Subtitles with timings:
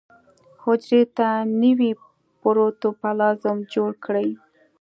[0.63, 1.27] حجرې ته
[1.61, 1.91] نوی
[2.41, 4.29] پروتوپلازم جوړ کړي.